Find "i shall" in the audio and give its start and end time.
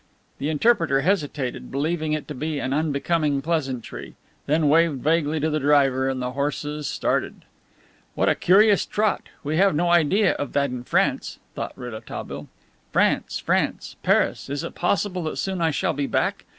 15.61-15.93